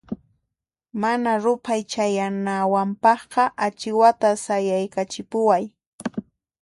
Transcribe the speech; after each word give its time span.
Mana 1.01 1.31
ruphay 1.43 1.81
chayanawanpaqqa 1.91 3.43
achiwata 3.65 4.29
sayaykachipuway. 4.45 5.63